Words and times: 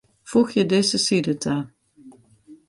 Foegje 0.29 0.63
dizze 0.69 0.99
side 1.05 1.33
ta. 1.43 1.55